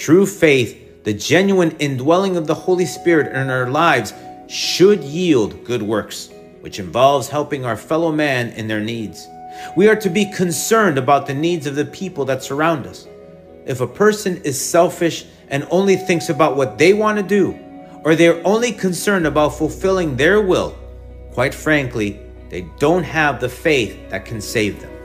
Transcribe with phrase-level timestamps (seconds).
[0.00, 4.14] True faith, the genuine indwelling of the Holy Spirit in our lives,
[4.46, 6.30] should yield good works,
[6.62, 9.28] which involves helping our fellow man in their needs.
[9.76, 13.06] We are to be concerned about the needs of the people that surround us.
[13.66, 17.58] If a person is selfish and only thinks about what they want to do,
[18.02, 20.78] or they're only concerned about fulfilling their will,
[21.32, 24.99] quite frankly, they don't have the faith that can save them.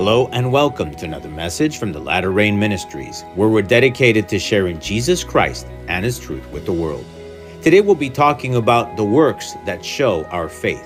[0.00, 4.38] Hello and welcome to another message from the Latter Rain Ministries, where we're dedicated to
[4.38, 7.04] sharing Jesus Christ and His truth with the world.
[7.60, 10.82] Today we'll be talking about the works that show our faith.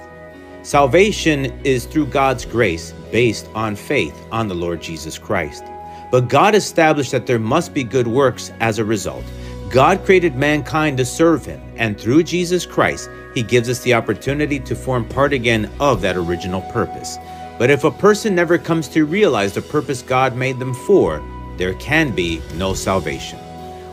[0.65, 5.63] Salvation is through God's grace based on faith on the Lord Jesus Christ.
[6.11, 9.25] But God established that there must be good works as a result.
[9.71, 14.59] God created mankind to serve Him, and through Jesus Christ, He gives us the opportunity
[14.59, 17.17] to form part again of that original purpose.
[17.59, 21.23] But if a person never comes to realize the purpose God made them for,
[21.57, 23.39] there can be no salvation.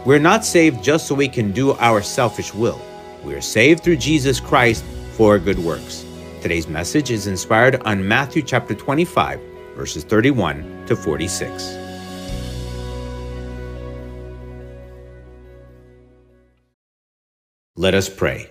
[0.04, 2.82] We're not saved just so we can do our selfish will.
[3.24, 6.04] We are saved through Jesus Christ for good works.
[6.42, 9.40] Today's message is inspired on Matthew chapter 25,
[9.76, 11.78] verses 31 to 46.
[17.76, 18.50] Let us pray.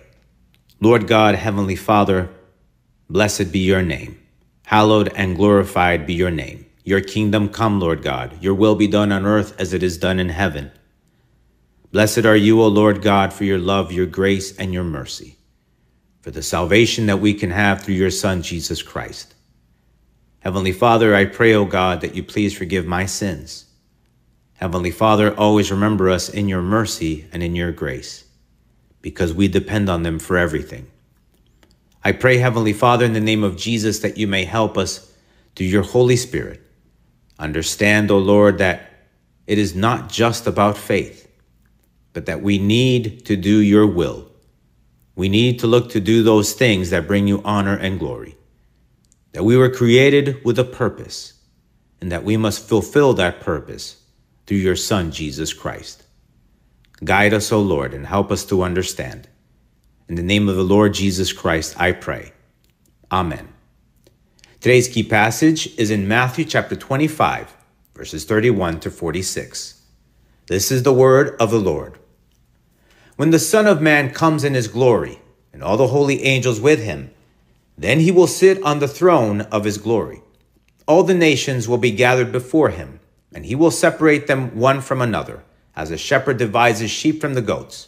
[0.79, 2.29] Lord God, Heavenly Father,
[3.09, 4.17] blessed be your name.
[4.63, 6.65] Hallowed and glorified be your name.
[6.83, 8.41] Your kingdom come, Lord God.
[8.41, 10.71] Your will be done on earth as it is done in heaven.
[11.91, 15.35] Blessed are you, O Lord God, for your love, your grace, and your mercy,
[16.21, 19.35] for the salvation that we can have through your Son, Jesus Christ.
[20.39, 23.65] Heavenly Father, I pray, O God, that you please forgive my sins.
[24.53, 28.23] Heavenly Father, always remember us in your mercy and in your grace,
[29.01, 30.87] because we depend on them for everything.
[32.03, 35.11] I pray, Heavenly Father, in the name of Jesus, that you may help us
[35.55, 36.61] through your Holy Spirit.
[37.37, 38.89] Understand, O Lord, that
[39.45, 41.27] it is not just about faith,
[42.13, 44.27] but that we need to do your will.
[45.15, 48.37] We need to look to do those things that bring you honor and glory.
[49.33, 51.33] That we were created with a purpose,
[51.99, 54.01] and that we must fulfill that purpose
[54.45, 56.03] through your Son, Jesus Christ.
[57.03, 59.27] Guide us, O Lord, and help us to understand.
[60.11, 62.33] In the name of the Lord Jesus Christ, I pray.
[63.13, 63.47] Amen.
[64.59, 67.55] Today's key passage is in Matthew chapter 25,
[67.93, 69.81] verses 31 to 46.
[70.47, 71.97] This is the word of the Lord.
[73.15, 75.21] When the Son of Man comes in his glory,
[75.53, 77.11] and all the holy angels with him,
[77.77, 80.21] then he will sit on the throne of his glory.
[80.89, 82.99] All the nations will be gathered before him,
[83.33, 87.33] and he will separate them one from another, as a shepherd divides his sheep from
[87.33, 87.87] the goats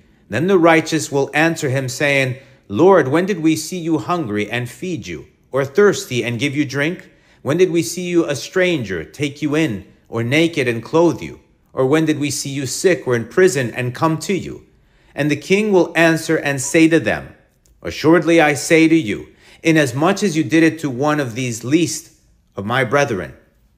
[0.31, 2.37] Then the righteous will answer him, saying,
[2.69, 6.63] Lord, when did we see you hungry and feed you, or thirsty and give you
[6.63, 7.11] drink?
[7.41, 11.41] When did we see you a stranger, take you in, or naked and clothe you?
[11.73, 14.65] Or when did we see you sick or in prison and come to you?
[15.13, 17.35] And the king will answer and say to them,
[17.81, 22.13] Assuredly I say to you, inasmuch as you did it to one of these least
[22.55, 23.33] of my brethren,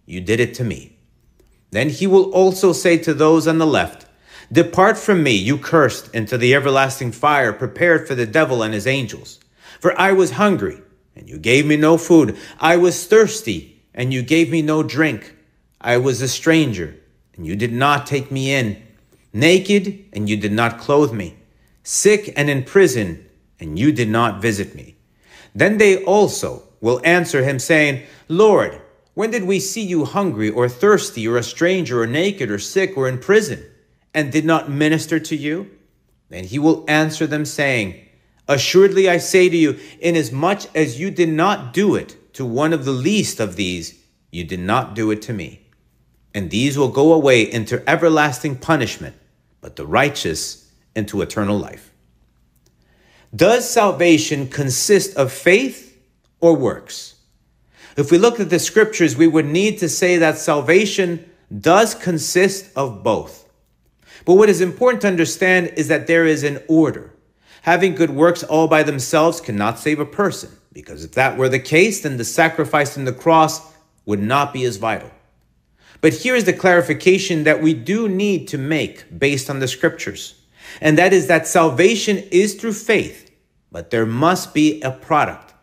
[0.06, 1.00] you did it to me.
[1.72, 4.03] Then he will also say to those on the left,
[4.54, 8.86] Depart from me, you cursed, into the everlasting fire prepared for the devil and his
[8.86, 9.40] angels.
[9.80, 10.80] For I was hungry,
[11.16, 12.38] and you gave me no food.
[12.60, 15.36] I was thirsty, and you gave me no drink.
[15.82, 16.96] I was a stranger,
[17.36, 18.80] and you did not take me in.
[19.34, 21.36] Naked, and you did not clothe me.
[21.82, 23.28] Sick and in prison,
[23.60, 24.96] and you did not visit me.
[25.56, 28.80] Then they also will answer him, saying, Lord,
[29.16, 32.96] when did we see you hungry or thirsty or a stranger or naked or sick
[32.96, 33.66] or in prison?
[34.14, 35.70] And did not minister to you?
[36.30, 38.04] Then he will answer them, saying,
[38.48, 42.86] Assuredly I say to you, inasmuch as you did not do it to one of
[42.86, 44.00] the least of these,
[44.32, 45.68] you did not do it to me.
[46.34, 49.16] And these will go away into everlasting punishment,
[49.62, 51.94] but the righteous into eternal life.
[53.36, 55.98] Does salvation consist of faith
[56.40, 57.16] or works?
[57.96, 61.30] If we look at the scriptures, we would need to say that salvation
[61.60, 63.43] does consist of both.
[64.26, 67.14] But what is important to understand is that there is an order.
[67.64, 71.60] Having good works all by themselves cannot save a person, because if that were the
[71.60, 73.74] case, then the sacrifice on the cross
[74.06, 75.12] would not be as vital.
[76.02, 80.36] But here is the clarification that we do need to make based on the scriptures.
[80.82, 83.32] And that is that salvation is through faith,
[83.72, 85.54] but there must be a product.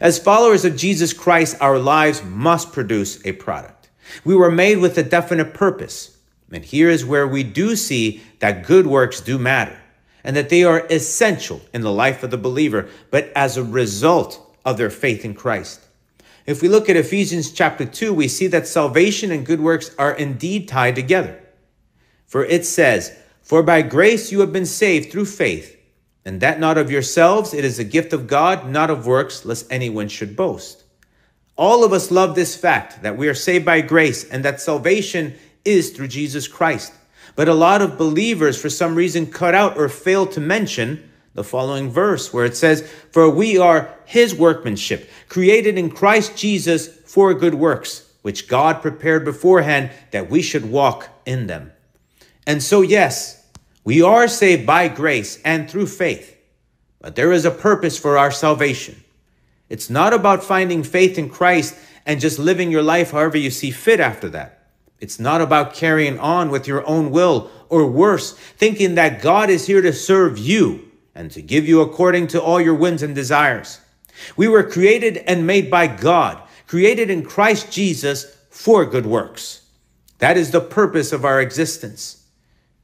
[0.00, 3.90] As followers of Jesus Christ, our lives must produce a product.
[4.24, 6.13] We were made with a definite purpose.
[6.54, 9.78] And here is where we do see that good works do matter
[10.24, 14.40] and that they are essential in the life of the believer, but as a result
[14.64, 15.80] of their faith in Christ.
[16.46, 20.12] If we look at Ephesians chapter 2, we see that salvation and good works are
[20.12, 21.42] indeed tied together.
[22.26, 25.76] For it says, For by grace you have been saved through faith,
[26.24, 29.70] and that not of yourselves, it is a gift of God, not of works, lest
[29.70, 30.84] anyone should boast.
[31.56, 35.34] All of us love this fact that we are saved by grace and that salvation
[35.64, 36.92] is through Jesus Christ.
[37.36, 41.44] But a lot of believers, for some reason, cut out or fail to mention the
[41.44, 47.34] following verse where it says, For we are his workmanship, created in Christ Jesus for
[47.34, 51.72] good works, which God prepared beforehand that we should walk in them.
[52.46, 53.44] And so, yes,
[53.82, 56.36] we are saved by grace and through faith,
[57.00, 59.02] but there is a purpose for our salvation.
[59.68, 61.74] It's not about finding faith in Christ
[62.06, 64.63] and just living your life however you see fit after that.
[65.04, 69.66] It's not about carrying on with your own will or worse, thinking that God is
[69.66, 73.82] here to serve you and to give you according to all your whims and desires.
[74.34, 79.66] We were created and made by God, created in Christ Jesus for good works.
[80.20, 82.26] That is the purpose of our existence.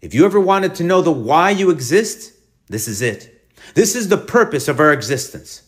[0.02, 2.34] If you ever wanted to know the why you exist,
[2.66, 3.48] this is it.
[3.72, 5.62] This is the purpose of our existence.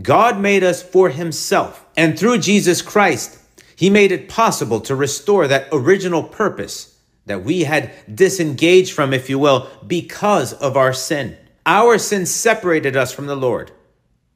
[0.00, 3.37] God made us for himself, and through Jesus Christ,
[3.78, 9.30] he made it possible to restore that original purpose that we had disengaged from, if
[9.30, 11.36] you will, because of our sin.
[11.64, 13.70] Our sin separated us from the Lord,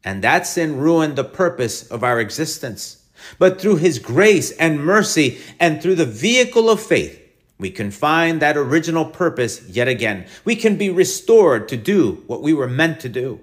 [0.05, 3.05] and that sin ruined the purpose of our existence.
[3.37, 7.21] But through his grace and mercy and through the vehicle of faith,
[7.59, 10.27] we can find that original purpose yet again.
[10.45, 13.41] We can be restored to do what we were meant to do.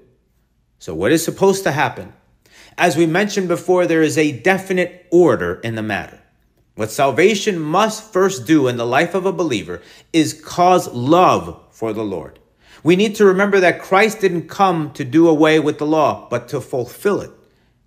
[0.77, 2.13] So, what is supposed to happen?
[2.79, 6.17] As we mentioned before, there is a definite order in the matter.
[6.75, 9.81] What salvation must first do in the life of a believer
[10.13, 12.39] is cause love for the Lord.
[12.81, 16.47] We need to remember that Christ didn't come to do away with the law, but
[16.47, 17.31] to fulfill it.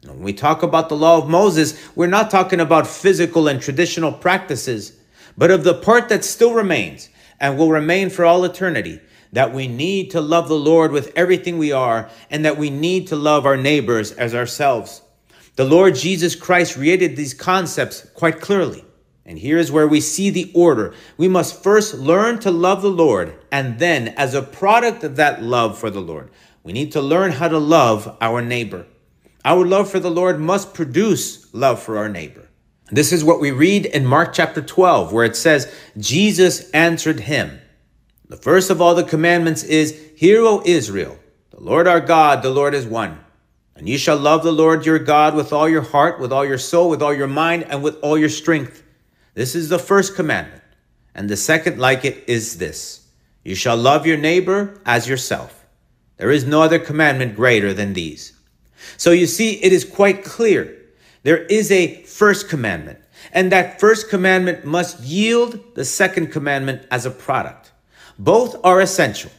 [0.04, 4.12] When we talk about the law of Moses, we're not talking about physical and traditional
[4.12, 4.92] practices,
[5.38, 7.08] but of the part that still remains
[7.40, 9.00] and will remain for all eternity
[9.32, 13.08] that we need to love the Lord with everything we are and that we need
[13.08, 15.02] to love our neighbors as ourselves.
[15.56, 18.84] The Lord Jesus Christ created these concepts quite clearly.
[19.24, 20.94] And here is where we see the order.
[21.16, 25.42] We must first learn to love the Lord, and then, as a product of that
[25.42, 26.30] love for the Lord,
[26.64, 28.84] we need to learn how to love our neighbor.
[29.44, 32.48] Our love for the Lord must produce love for our neighbor.
[32.90, 37.61] This is what we read in Mark chapter 12, where it says, Jesus answered him.
[38.32, 41.18] The first of all the commandments is, Hear, O Israel,
[41.50, 43.18] the Lord our God, the Lord is one.
[43.76, 46.56] And ye shall love the Lord your God with all your heart, with all your
[46.56, 48.82] soul, with all your mind, and with all your strength.
[49.34, 50.62] This is the first commandment.
[51.14, 53.06] And the second like it is this
[53.44, 55.66] You shall love your neighbor as yourself.
[56.16, 58.32] There is no other commandment greater than these.
[58.96, 60.74] So you see, it is quite clear.
[61.22, 62.98] There is a first commandment,
[63.30, 67.61] and that first commandment must yield the second commandment as a product.
[68.18, 69.30] Both are essential.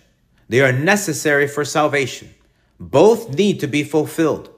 [0.49, 2.33] They are necessary for salvation.
[2.79, 4.49] Both need to be fulfilled.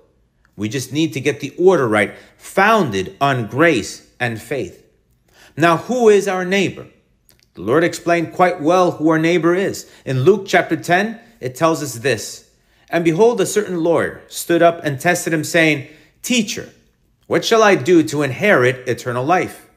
[0.55, 4.85] We just need to get the order right, founded on grace and faith.
[5.57, 6.87] Now, who is our neighbor?
[7.53, 9.89] The Lord explained quite well who our neighbor is.
[10.05, 12.49] In Luke chapter 10, it tells us this
[12.89, 15.87] And behold, a certain lawyer stood up and tested him, saying,
[16.21, 16.69] Teacher,
[17.27, 19.69] what shall I do to inherit eternal life?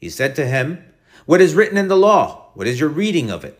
[0.00, 0.84] He said to him,
[1.26, 2.50] What is written in the law?
[2.54, 3.59] What is your reading of it?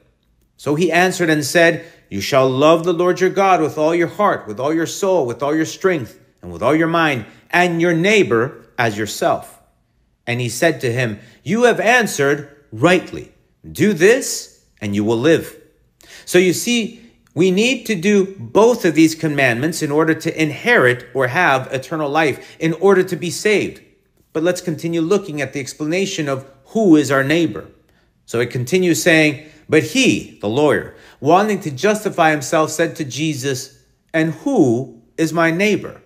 [0.60, 4.08] So he answered and said, You shall love the Lord your God with all your
[4.08, 7.80] heart, with all your soul, with all your strength, and with all your mind, and
[7.80, 9.58] your neighbor as yourself.
[10.26, 13.32] And he said to him, You have answered rightly.
[13.72, 15.56] Do this, and you will live.
[16.26, 21.06] So you see, we need to do both of these commandments in order to inherit
[21.14, 23.80] or have eternal life, in order to be saved.
[24.34, 27.66] But let's continue looking at the explanation of who is our neighbor.
[28.26, 33.78] So it continues saying, But he, the lawyer, wanting to justify himself, said to Jesus,
[34.12, 36.02] And who is my neighbor?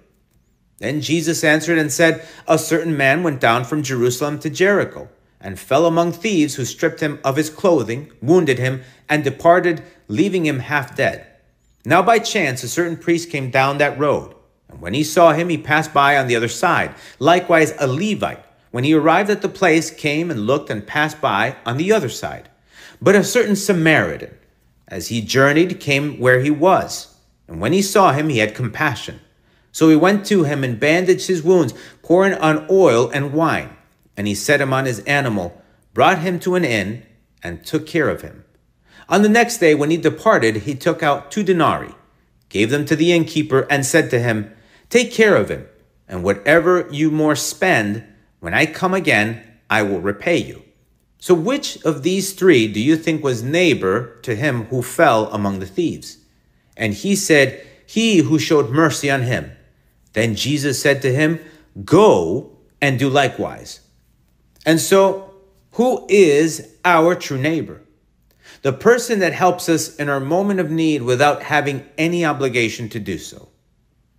[0.81, 5.09] Then Jesus answered and said, A certain man went down from Jerusalem to Jericho,
[5.41, 10.45] and fell among thieves who stripped him of his clothing, wounded him, and departed, leaving
[10.45, 11.27] him half dead.
[11.87, 14.35] Now by chance a certain priest came down that road,
[14.69, 16.95] and when he saw him, he passed by on the other side.
[17.19, 21.57] Likewise a Levite, when he arrived at the place, came and looked and passed by
[21.65, 22.51] on the other side.
[23.01, 24.37] But a certain Samaritan,
[24.89, 27.17] as he journeyed, came where he was.
[27.49, 29.21] And when he saw him, he had compassion.
[29.73, 33.77] So he went to him and bandaged his wounds, pouring on oil and wine.
[34.17, 35.61] And he set him on his animal,
[35.93, 37.05] brought him to an inn,
[37.43, 38.45] and took care of him.
[39.09, 41.95] On the next day, when he departed, he took out two denarii,
[42.49, 44.55] gave them to the innkeeper, and said to him,
[44.89, 45.67] Take care of him,
[46.09, 48.05] and whatever you more spend,
[48.41, 50.63] when I come again, I will repay you.
[51.25, 55.59] So, which of these three do you think was neighbor to him who fell among
[55.59, 56.19] the thieves?
[56.77, 59.51] And he said, He who showed mercy on him.
[60.13, 61.41] Then Jesus said to him,
[61.83, 63.81] Go and do likewise.
[64.67, 65.33] And so,
[65.73, 67.81] who is our true neighbor?
[68.61, 73.01] The person that helps us in our moment of need without having any obligation to
[73.01, 73.49] do so.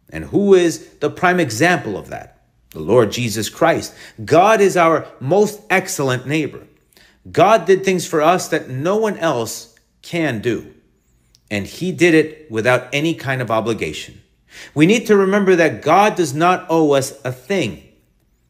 [0.10, 2.48] And who is the prime example of that?
[2.72, 3.94] The Lord Jesus Christ.
[4.26, 6.66] God is our most excellent neighbor.
[7.32, 10.74] God did things for us that no one else can do.
[11.50, 14.22] And he did it without any kind of obligation.
[14.74, 17.84] We need to remember that God does not owe us a thing.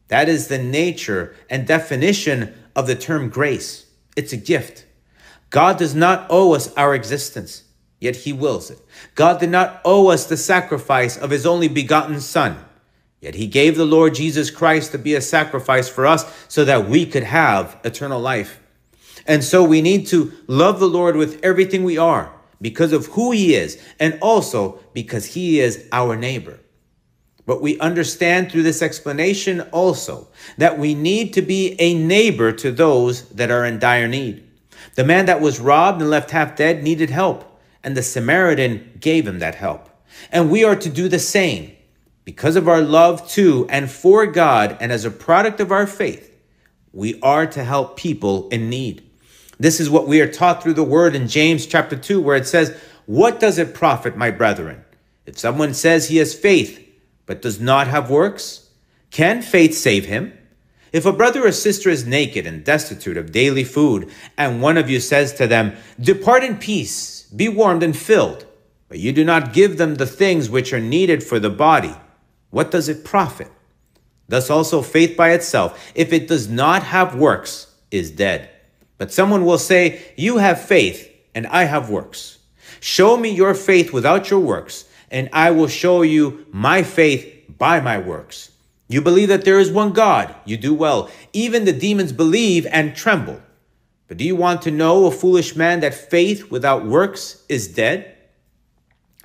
[0.08, 3.86] That is the nature and definition of the term grace.
[4.16, 4.86] It's a gift.
[5.50, 7.64] God does not owe us our existence,
[8.00, 8.78] yet he wills it.
[9.14, 12.64] God did not owe us the sacrifice of his only begotten son,
[13.20, 16.88] yet he gave the Lord Jesus Christ to be a sacrifice for us so that
[16.88, 18.60] we could have eternal life.
[19.26, 23.32] And so we need to love the Lord with everything we are because of who
[23.32, 26.60] he is and also because he is our neighbor.
[27.44, 30.28] But we understand through this explanation also
[30.58, 34.42] that we need to be a neighbor to those that are in dire need.
[34.96, 39.26] The man that was robbed and left half dead needed help, and the Samaritan gave
[39.28, 39.88] him that help.
[40.32, 41.76] And we are to do the same
[42.24, 46.34] because of our love to and for God and as a product of our faith.
[46.92, 49.08] We are to help people in need.
[49.58, 52.46] This is what we are taught through the word in James chapter 2, where it
[52.46, 54.84] says, What does it profit, my brethren,
[55.24, 56.82] if someone says he has faith
[57.24, 58.70] but does not have works?
[59.10, 60.36] Can faith save him?
[60.92, 64.88] If a brother or sister is naked and destitute of daily food, and one of
[64.88, 68.46] you says to them, Depart in peace, be warmed and filled,
[68.88, 71.94] but you do not give them the things which are needed for the body,
[72.50, 73.50] what does it profit?
[74.28, 78.50] Thus also faith by itself, if it does not have works, is dead.
[78.98, 82.38] But someone will say, You have faith, and I have works.
[82.80, 87.80] Show me your faith without your works, and I will show you my faith by
[87.80, 88.52] my works.
[88.88, 90.34] You believe that there is one God.
[90.44, 91.10] You do well.
[91.32, 93.40] Even the demons believe and tremble.
[94.08, 98.16] But do you want to know, a foolish man, that faith without works is dead?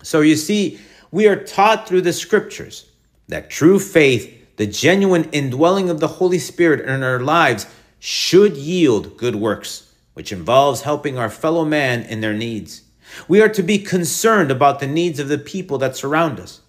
[0.02, 0.80] So you see,
[1.12, 2.90] we are taught through the scriptures
[3.28, 7.68] that true faith, the genuine indwelling of the Holy Spirit in our lives,
[8.04, 12.82] should yield good works, which involves helping our fellow man in their needs.
[13.28, 16.62] We are to be concerned about the needs of the people that surround us.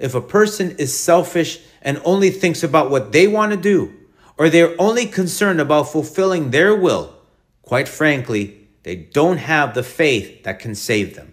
[0.00, 3.94] If a person is selfish and only thinks about what they want to do,
[4.36, 7.14] or they're only concerned about fulfilling their will,
[7.62, 11.32] quite frankly, they don't have the faith that can save them.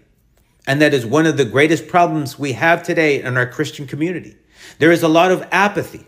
[0.64, 4.36] And that is one of the greatest problems we have today in our Christian community.
[4.78, 6.06] There is a lot of apathy.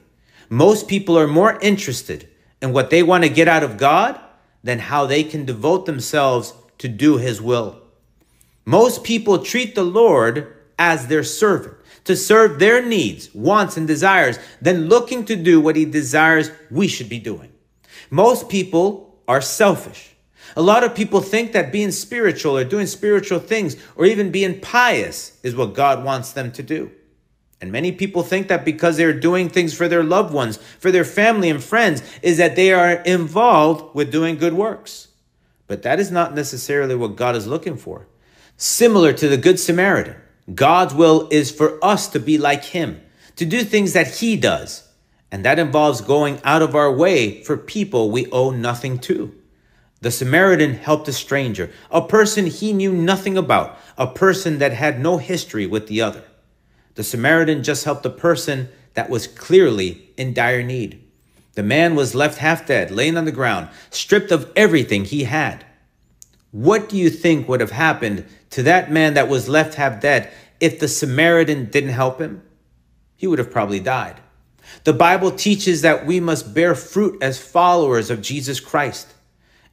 [0.49, 2.29] Most people are more interested
[2.63, 4.19] and what they want to get out of God
[4.63, 7.83] than how they can devote themselves to do his will.
[8.65, 14.39] Most people treat the Lord as their servant, to serve their needs, wants, and desires,
[14.61, 17.53] than looking to do what he desires we should be doing.
[18.11, 20.15] Most people are selfish.
[20.57, 24.61] A lot of people think that being spiritual or doing spiritual things or even being
[24.61, 26.93] pious is what God wants them to do.
[27.63, 31.05] And many people think that because they're doing things for their loved ones, for their
[31.05, 35.09] family and friends, is that they are involved with doing good works.
[35.69, 38.09] But that is not necessarily what God is looking for.
[38.57, 40.17] Similar to the Good Samaritan,
[40.53, 43.01] God's will is for us to be like Him,
[43.37, 44.89] to do things that He does.
[45.31, 49.33] And that involves going out of our way for people we owe nothing to.
[50.01, 55.01] The Samaritan helped a stranger, a person he knew nothing about, a person that had
[55.01, 56.25] no history with the other.
[56.95, 61.03] The Samaritan just helped a person that was clearly in dire need.
[61.55, 65.65] The man was left half dead, laying on the ground, stripped of everything he had.
[66.51, 70.31] What do you think would have happened to that man that was left half dead
[70.61, 72.43] if the Samaritan didn't help him?
[73.17, 74.21] He would have probably died.
[74.85, 79.13] The Bible teaches that we must bear fruit as followers of Jesus Christ.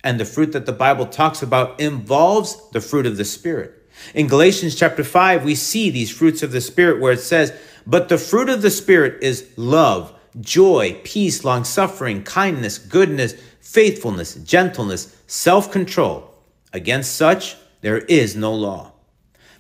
[0.04, 3.79] And the fruit that the Bible talks about involves the fruit of the Spirit.
[4.14, 7.54] In Galatians chapter 5, we see these fruits of the Spirit where it says,
[7.86, 14.36] But the fruit of the Spirit is love, joy, peace, long suffering, kindness, goodness, faithfulness,
[14.36, 16.34] gentleness, self control.
[16.74, 18.94] Against such, there is no law.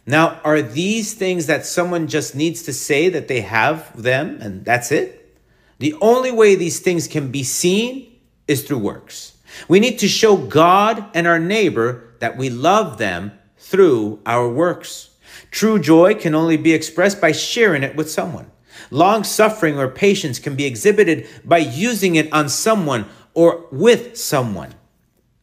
[0.05, 4.65] Now, are these things that someone just needs to say that they have them and
[4.65, 5.37] that's it?
[5.77, 9.37] The only way these things can be seen is through works.
[9.67, 13.31] We need to show God and our neighbor that we love them
[13.69, 15.11] through our works.
[15.51, 18.51] True joy can only be expressed by sharing it with someone.
[18.89, 24.73] Long suffering or patience can be exhibited by using it on someone or with someone,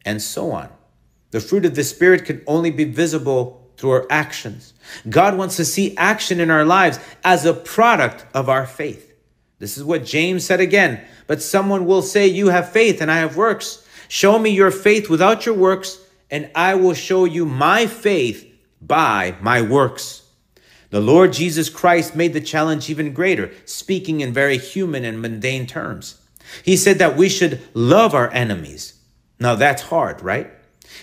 [0.05, 0.69] and so on.
[1.31, 4.75] The fruit of the Spirit can only be visible through our actions.
[5.09, 9.13] God wants to see action in our lives as a product of our faith.
[9.59, 11.01] This is what James said again.
[11.27, 13.87] But someone will say, You have faith and I have works.
[14.09, 15.99] Show me your faith without your works,
[16.31, 20.23] and I will show you my faith by my works.
[20.91, 25.67] The Lord Jesus Christ made the challenge even greater, speaking in very human and mundane
[25.67, 26.21] terms.
[26.63, 28.95] He said that we should love our enemies.
[29.41, 30.51] Now that's hard, right?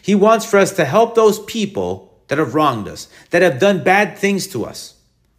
[0.01, 3.83] He wants for us to help those people that have wronged us, that have done
[3.83, 4.95] bad things to us.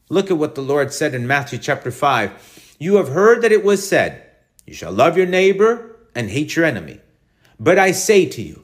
[0.08, 2.76] Look at what the Lord said in Matthew chapter 5.
[2.78, 4.22] You have heard that it was said,
[4.66, 7.00] You shall love your neighbor and hate your enemy.
[7.58, 8.63] But I say to you,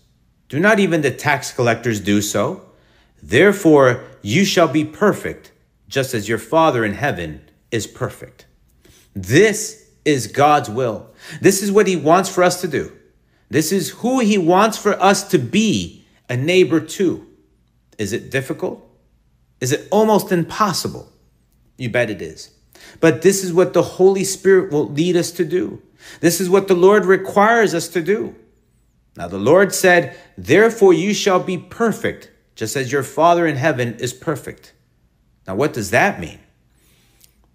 [0.51, 2.61] Do not even the tax collectors do so?
[3.23, 5.53] Therefore, you shall be perfect,
[5.87, 8.47] just as your Father in heaven is perfect.
[9.15, 11.09] This is God's will.
[11.39, 12.91] This is what He wants for us to do.
[13.49, 17.25] This is who He wants for us to be a neighbor to.
[17.97, 18.85] Is it difficult?
[19.61, 21.09] Is it almost impossible?
[21.77, 22.49] You bet it is.
[22.99, 25.81] But this is what the Holy Spirit will lead us to do.
[26.19, 28.35] This is what the Lord requires us to do.
[29.15, 33.95] Now, the Lord said, Therefore you shall be perfect, just as your Father in heaven
[33.95, 34.73] is perfect.
[35.47, 36.39] Now, what does that mean?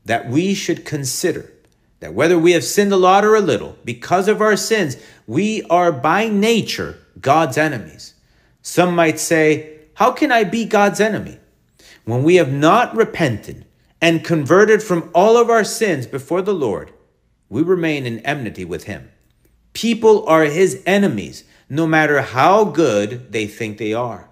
[0.05, 1.53] That we should consider
[2.01, 5.63] that whether we have sinned a lot or a little, because of our sins, we
[5.65, 8.15] are by nature God's enemies.
[8.63, 11.39] Some might say, how can I be God's enemy?
[12.05, 13.65] When we have not repented
[14.01, 16.93] and converted from all of our sins before the Lord,
[17.49, 19.11] we remain in enmity with Him.
[19.73, 24.29] People are His enemies, no matter how good they think they are.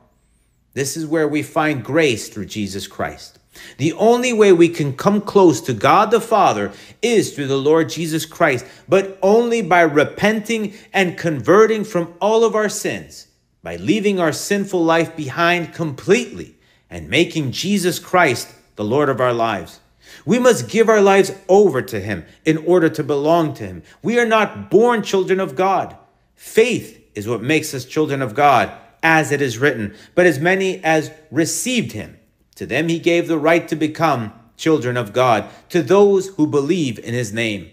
[0.72, 3.38] This is where we find grace through Jesus Christ.
[3.78, 7.88] The only way we can come close to God the Father is through the Lord
[7.88, 13.28] Jesus Christ, but only by repenting and converting from all of our sins
[13.64, 16.54] by leaving our sinful life behind completely
[16.90, 19.80] and making Jesus Christ the Lord of our lives.
[20.26, 23.82] We must give our lives over to Him in order to belong to Him.
[24.02, 25.96] We are not born children of God.
[26.34, 28.72] Faith is what makes us children of God,
[29.02, 29.94] as it is written.
[30.14, 32.18] But as many as received Him,
[32.56, 36.98] to them He gave the right to become children of God, to those who believe
[36.98, 37.70] in His name.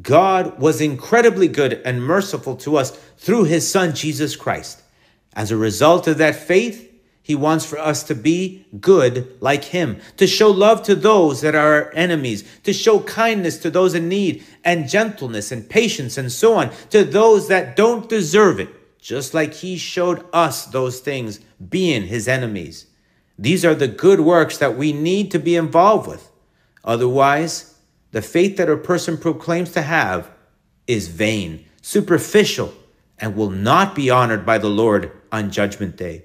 [0.00, 4.82] God was incredibly good and merciful to us through His Son, Jesus Christ.
[5.34, 6.89] As a result of that faith,
[7.30, 11.54] he wants for us to be good like him, to show love to those that
[11.54, 16.32] are our enemies, to show kindness to those in need, and gentleness and patience and
[16.32, 21.38] so on to those that don't deserve it, just like he showed us those things
[21.68, 22.86] being his enemies.
[23.38, 26.32] These are the good works that we need to be involved with.
[26.82, 27.76] Otherwise,
[28.10, 30.28] the faith that a person proclaims to have
[30.88, 32.74] is vain, superficial,
[33.20, 36.24] and will not be honored by the Lord on Judgment Day.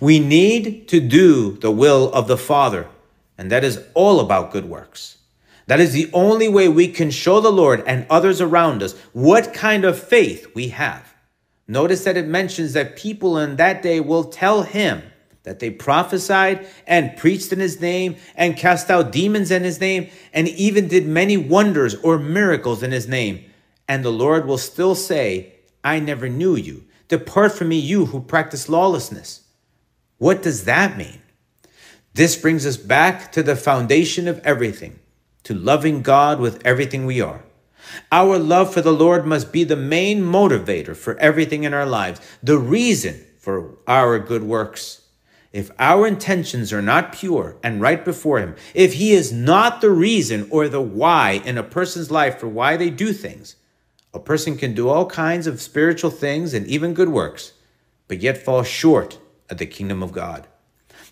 [0.00, 2.88] We need to do the will of the Father,
[3.36, 5.18] and that is all about good works.
[5.66, 9.52] That is the only way we can show the Lord and others around us what
[9.52, 11.14] kind of faith we have.
[11.66, 15.02] Notice that it mentions that people in that day will tell him
[15.42, 20.08] that they prophesied and preached in his name and cast out demons in his name
[20.32, 23.44] and even did many wonders or miracles in his name.
[23.86, 26.84] And the Lord will still say, I never knew you.
[27.08, 29.42] Depart from me, you who practice lawlessness.
[30.18, 31.22] What does that mean?
[32.12, 34.98] This brings us back to the foundation of everything,
[35.44, 37.44] to loving God with everything we are.
[38.10, 42.20] Our love for the Lord must be the main motivator for everything in our lives,
[42.42, 45.02] the reason for our good works.
[45.52, 49.90] If our intentions are not pure and right before Him, if He is not the
[49.90, 53.54] reason or the why in a person's life for why they do things,
[54.12, 57.52] a person can do all kinds of spiritual things and even good works,
[58.08, 59.18] but yet fall short
[59.50, 60.46] of the kingdom of God.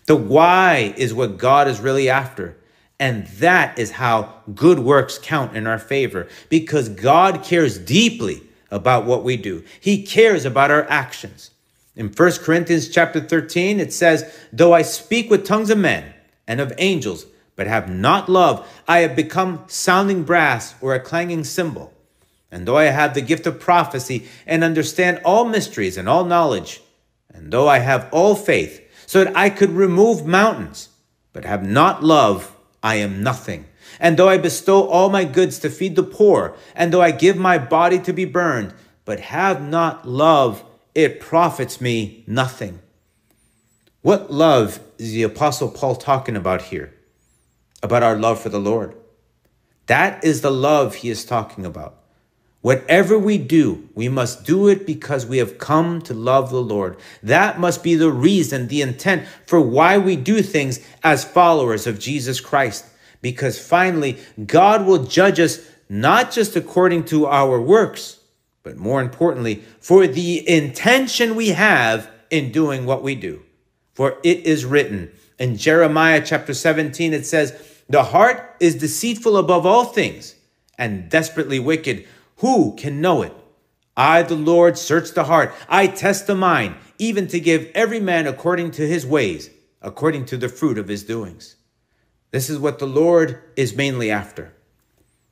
[0.05, 2.57] The why is what God is really after.
[2.99, 9.05] And that is how good works count in our favor because God cares deeply about
[9.05, 9.63] what we do.
[9.79, 11.51] He cares about our actions.
[11.95, 16.13] In 1 Corinthians chapter 13, it says, Though I speak with tongues of men
[16.47, 21.43] and of angels, but have not love, I have become sounding brass or a clanging
[21.43, 21.93] cymbal.
[22.51, 26.81] And though I have the gift of prophecy and understand all mysteries and all knowledge,
[27.37, 30.89] and though I have all faith, so that I could remove mountains,
[31.31, 33.65] but have not love, I am nothing.
[33.99, 37.37] And though I bestow all my goods to feed the poor, and though I give
[37.37, 38.73] my body to be burned,
[39.05, 42.79] but have not love, it profits me nothing.
[44.01, 46.93] What love is the Apostle Paul talking about here?
[47.81, 48.95] About our love for the Lord.
[49.85, 51.97] That is the love he is talking about.
[52.61, 56.97] Whatever we do, we must do it because we have come to love the Lord.
[57.21, 61.99] That must be the reason, the intent for why we do things as followers of
[61.99, 62.85] Jesus Christ.
[63.21, 68.19] Because finally, God will judge us not just according to our works,
[68.63, 73.43] but more importantly, for the intention we have in doing what we do.
[73.93, 77.53] For it is written in Jeremiah chapter 17, it says,
[77.89, 80.35] The heart is deceitful above all things
[80.77, 82.05] and desperately wicked.
[82.37, 83.33] Who can know it?
[83.95, 85.53] I, the Lord, search the heart.
[85.67, 89.49] I test the mind, even to give every man according to his ways,
[89.81, 91.55] according to the fruit of his doings.
[92.31, 94.53] This is what the Lord is mainly after.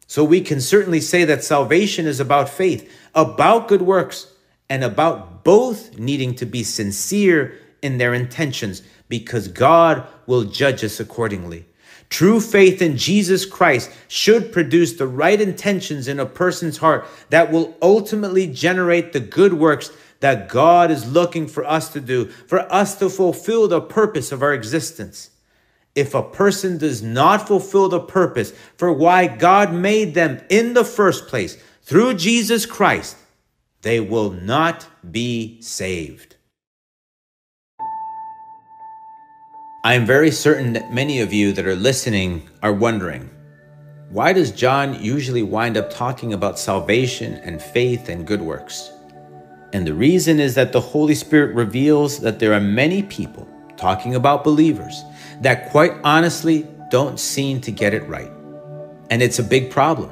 [0.07, 4.31] So we can certainly say that salvation is about faith, about good works,
[4.69, 10.99] and about both needing to be sincere in their intentions because God will judge us
[10.99, 11.65] accordingly.
[12.15, 17.51] True faith in Jesus Christ should produce the right intentions in a person's heart that
[17.51, 22.71] will ultimately generate the good works that God is looking for us to do, for
[22.71, 25.32] us to fulfill the purpose of our existence.
[25.93, 30.86] If a person does not fulfill the purpose for why God made them in the
[30.86, 33.17] first place through Jesus Christ,
[33.82, 36.35] they will not be saved.
[39.86, 43.30] I am very certain that many of you that are listening are wondering
[44.10, 48.89] why does John usually wind up talking about salvation and faith and good works?
[49.74, 54.15] And the reason is that the Holy Spirit reveals that there are many people talking
[54.15, 55.04] about believers
[55.41, 58.32] that quite honestly don't seem to get it right.
[59.12, 60.10] And it's a big problem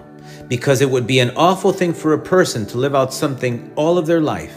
[0.49, 3.97] because it would be an awful thing for a person to live out something all
[3.97, 4.55] of their life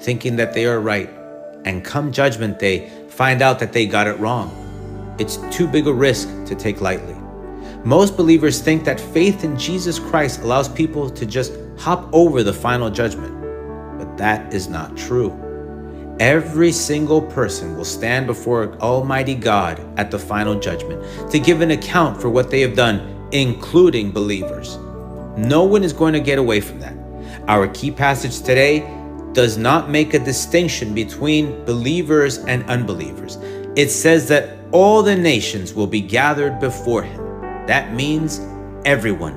[0.00, 1.08] thinking that they are right
[1.64, 4.48] and come judgment day find out that they got it wrong.
[5.18, 7.14] It's too big a risk to take lightly.
[7.84, 12.54] Most believers think that faith in Jesus Christ allows people to just hop over the
[12.54, 13.38] final judgment,
[13.98, 15.36] but that is not true.
[16.18, 21.72] Every single person will stand before Almighty God at the final judgment to give an
[21.72, 24.78] account for what they have done, including believers.
[25.36, 26.96] No one is going to get away from that.
[27.48, 28.80] Our key passage today
[29.32, 33.38] does not make a distinction between believers and unbelievers.
[33.76, 37.18] It says that all the nations will be gathered before him.
[37.66, 38.40] That means
[38.84, 39.34] everyone.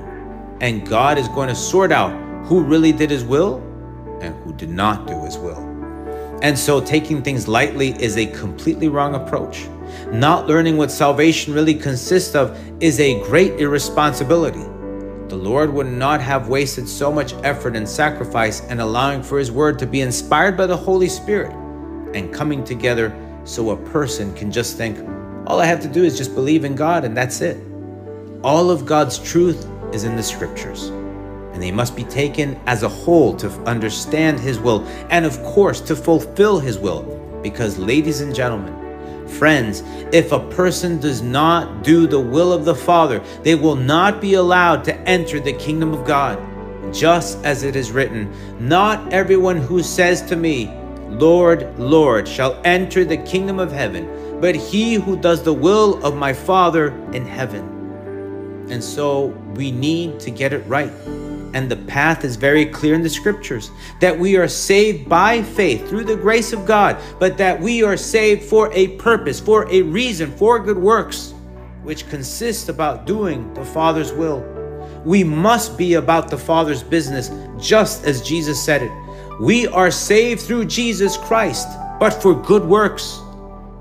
[0.60, 2.12] And God is going to sort out
[2.46, 3.58] who really did his will
[4.20, 5.58] and who did not do his will.
[6.42, 9.66] And so taking things lightly is a completely wrong approach.
[10.10, 14.64] Not learning what salvation really consists of is a great irresponsibility.
[15.34, 19.50] The Lord would not have wasted so much effort and sacrifice and allowing for His
[19.50, 21.52] Word to be inspired by the Holy Spirit
[22.14, 24.96] and coming together so a person can just think,
[25.48, 27.56] all I have to do is just believe in God and that's it.
[28.44, 30.84] All of God's truth is in the Scriptures,
[31.52, 35.80] and they must be taken as a whole to understand His will and, of course,
[35.80, 37.02] to fulfill His will.
[37.42, 38.83] Because, ladies and gentlemen,
[39.26, 39.82] Friends,
[40.12, 44.34] if a person does not do the will of the Father, they will not be
[44.34, 46.38] allowed to enter the kingdom of God.
[46.94, 50.70] Just as it is written, Not everyone who says to me,
[51.08, 56.16] Lord, Lord, shall enter the kingdom of heaven, but he who does the will of
[56.16, 58.66] my Father in heaven.
[58.70, 60.92] And so we need to get it right.
[61.54, 65.88] And the path is very clear in the scriptures that we are saved by faith
[65.88, 69.82] through the grace of God, but that we are saved for a purpose, for a
[69.82, 71.32] reason, for good works,
[71.84, 74.40] which consists about doing the Father's will.
[75.04, 78.92] We must be about the Father's business, just as Jesus said it.
[79.40, 81.68] We are saved through Jesus Christ,
[82.00, 83.20] but for good works.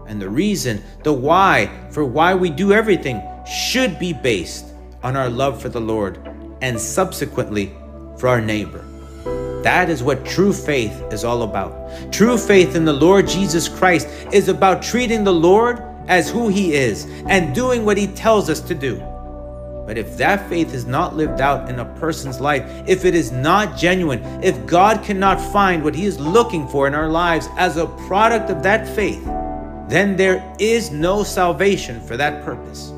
[0.07, 4.67] And the reason, the why, for why we do everything should be based
[5.01, 6.33] on our love for the Lord
[6.63, 7.73] and subsequently
[8.17, 8.84] for our neighbor.
[9.63, 12.12] That is what true faith is all about.
[12.12, 16.73] True faith in the Lord Jesus Christ is about treating the Lord as who he
[16.73, 18.95] is and doing what he tells us to do.
[19.86, 23.34] But if that faith is not lived out in a person's life, if it is
[23.34, 27.76] not genuine, if God cannot find what he is looking for in our lives as
[27.76, 29.23] a product of that faith,
[29.89, 32.93] then there is no salvation for that purpose.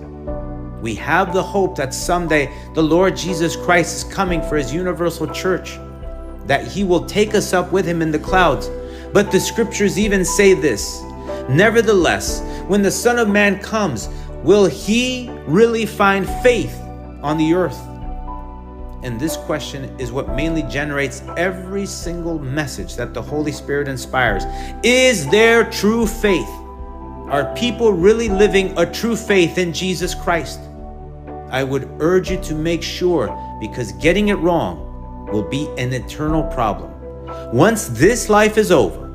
[0.85, 5.25] We have the hope that someday the Lord Jesus Christ is coming for his universal
[5.25, 5.79] church,
[6.45, 8.69] that he will take us up with him in the clouds.
[9.11, 11.01] But the scriptures even say this
[11.49, 14.09] Nevertheless, when the Son of Man comes,
[14.43, 16.79] will he really find faith
[17.23, 17.81] on the earth?
[19.01, 24.43] And this question is what mainly generates every single message that the Holy Spirit inspires.
[24.83, 26.53] Is there true faith?
[27.31, 30.59] Are people really living a true faith in Jesus Christ?
[31.49, 33.27] I would urge you to make sure
[33.59, 36.91] because getting it wrong will be an eternal problem.
[37.53, 39.05] Once this life is over,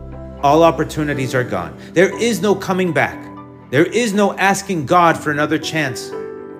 [0.42, 1.76] all opportunities are gone.
[1.92, 3.26] There is no coming back.
[3.70, 6.10] There is no asking God for another chance.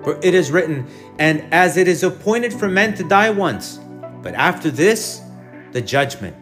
[0.03, 0.87] For it is written,
[1.19, 3.79] and as it is appointed for men to die once,
[4.21, 5.21] but after this,
[5.73, 6.35] the judgment.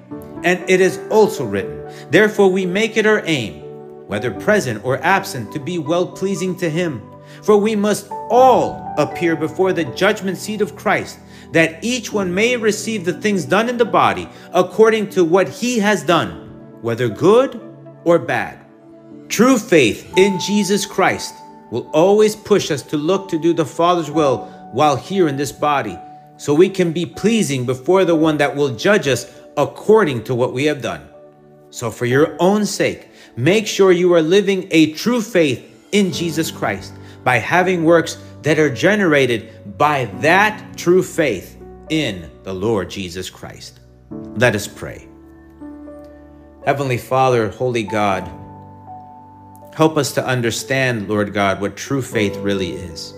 [0.43, 3.61] And it is also written, therefore we make it our aim,
[4.07, 7.08] whether present or absent, to be well pleasing to Him.
[7.43, 11.19] For we must all appear before the judgment seat of Christ,
[11.51, 15.79] that each one may receive the things done in the body according to what he
[15.79, 17.59] has done, whether good
[18.03, 18.59] or bad.
[19.29, 21.33] True faith in Jesus Christ
[21.71, 25.51] will always push us to look to do the Father's will while here in this
[25.51, 25.97] body,
[26.37, 30.53] so we can be pleasing before the one that will judge us according to what
[30.53, 31.07] we have done.
[31.71, 36.49] So, for your own sake, make sure you are living a true faith in Jesus
[36.49, 36.93] Christ
[37.23, 41.57] by having works that are generated by that true faith
[41.89, 43.79] in the Lord Jesus Christ.
[44.09, 45.07] Let us pray.
[46.65, 48.29] Heavenly Father, Holy God,
[49.75, 53.13] help us to understand, Lord God, what true faith really is.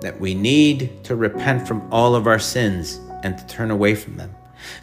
[0.00, 4.16] That we need to repent from all of our sins and to turn away from
[4.16, 4.34] them.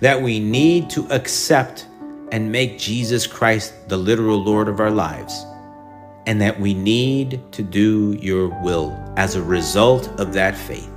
[0.01, 1.87] That we need to accept
[2.31, 5.45] and make Jesus Christ the literal Lord of our lives
[6.25, 10.89] and that we need to do your will as a result of that faith.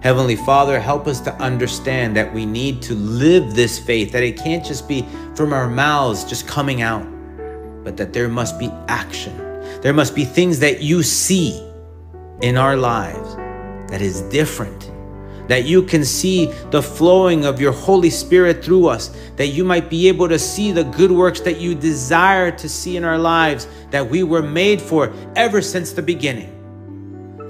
[0.00, 4.36] Heavenly Father, help us to understand that we need to live this faith, that it
[4.36, 7.04] can't just be from our mouths just coming out,
[7.82, 9.36] but that there must be action.
[9.80, 11.60] There must be things that you see
[12.42, 13.36] in our lives
[13.90, 14.92] that is different
[15.48, 19.88] that you can see the flowing of your Holy Spirit through us, that you might
[19.88, 23.68] be able to see the good works that you desire to see in our lives,
[23.90, 26.52] that we were made for ever since the beginning.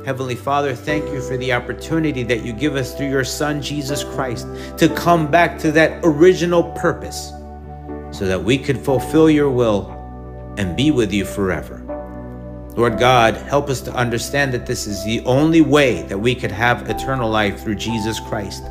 [0.05, 4.05] Heavenly Father, thank you for the opportunity that you give us through your Son, Jesus
[4.05, 4.47] Christ,
[4.79, 7.33] to come back to that original purpose
[8.13, 9.91] so that we could fulfill your will
[10.59, 11.86] and be with you forever.
[12.77, 16.53] Lord God, help us to understand that this is the only way that we could
[16.53, 18.65] have eternal life through Jesus Christ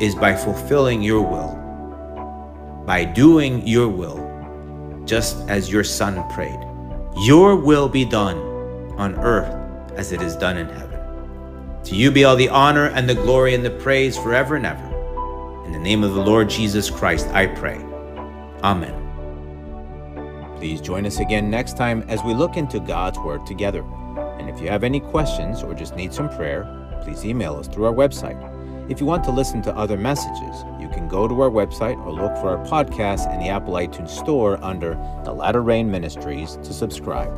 [0.00, 6.58] is by fulfilling your will, by doing your will, just as your Son prayed.
[7.18, 8.38] Your will be done
[8.96, 9.54] on earth
[9.98, 11.82] as it is done in heaven.
[11.84, 15.64] To you be all the honor and the glory and the praise forever and ever.
[15.66, 17.76] In the name of the Lord Jesus Christ, I pray.
[18.62, 19.03] Amen.
[20.64, 23.82] Please join us again next time as we look into God's Word together.
[24.38, 26.64] And if you have any questions or just need some prayer,
[27.02, 28.40] please email us through our website.
[28.90, 32.14] If you want to listen to other messages, you can go to our website or
[32.14, 34.94] look for our podcast in the Apple iTunes Store under
[35.26, 37.36] The Latter Rain Ministries to subscribe.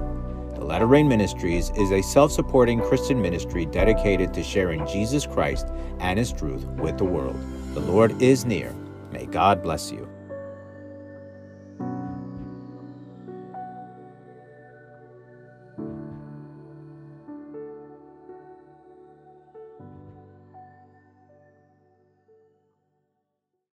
[0.54, 5.66] The Latter Rain Ministries is a self supporting Christian ministry dedicated to sharing Jesus Christ
[5.98, 7.34] and His truth with the world.
[7.74, 8.72] The Lord is near.
[9.10, 10.15] May God bless you.